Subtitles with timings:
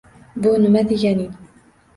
[0.45, 1.31] Bu nima deganing